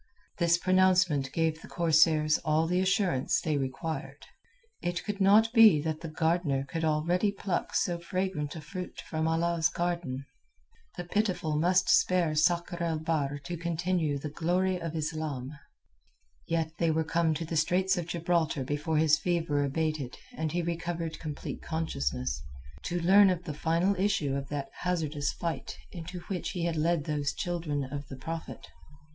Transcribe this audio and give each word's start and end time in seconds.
This 0.39 0.57
pronouncement 0.57 1.31
gave 1.31 1.61
the 1.61 1.67
corsairs 1.67 2.39
all 2.39 2.65
the 2.65 2.79
assurance 2.79 3.39
they 3.39 3.55
required. 3.55 4.25
It 4.81 5.03
could 5.03 5.21
not 5.21 5.53
be 5.53 5.79
that 5.83 6.01
the 6.01 6.07
Gardener 6.07 6.65
could 6.67 6.83
already 6.83 7.31
pluck 7.31 7.75
so 7.75 7.99
fragrant 7.99 8.55
a 8.55 8.61
fruit 8.61 8.99
from 9.07 9.27
Allah's 9.27 9.69
garden. 9.69 10.25
The 10.97 11.03
Pitiful 11.03 11.55
must 11.55 11.87
spare 11.87 12.33
Sakr 12.33 12.81
el 12.83 12.97
Bahr 12.97 13.37
to 13.43 13.55
continue 13.55 14.17
the 14.17 14.31
glory 14.31 14.81
of 14.81 14.95
Islam. 14.95 15.51
Yet 16.47 16.79
they 16.79 16.89
were 16.89 17.03
come 17.03 17.35
to 17.35 17.45
the 17.45 17.55
straits 17.55 17.95
of 17.95 18.07
Gibraltar 18.07 18.63
before 18.63 18.97
his 18.97 19.19
fever 19.19 19.63
abated 19.63 20.17
and 20.35 20.51
he 20.51 20.63
recovered 20.63 21.19
complete 21.19 21.61
consciousness, 21.61 22.41
to 22.85 22.99
learn 22.99 23.29
of 23.29 23.43
the 23.43 23.53
final 23.53 23.95
issue 23.99 24.35
of 24.35 24.49
that 24.49 24.71
hazardous 24.79 25.31
fight 25.31 25.77
into 25.91 26.21
which 26.21 26.53
he 26.53 26.65
had 26.65 26.75
led 26.75 27.03
those 27.03 27.33
children 27.33 27.83
of 27.83 28.07
the 28.07 28.17
Prophet. 28.17 28.65